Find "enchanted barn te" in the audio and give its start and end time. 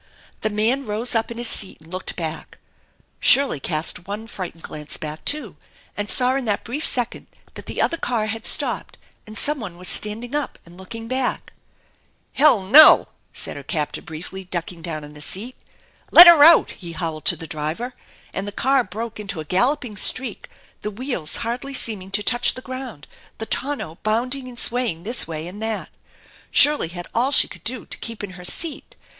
12.39-12.71